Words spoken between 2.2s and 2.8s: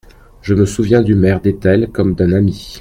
ami.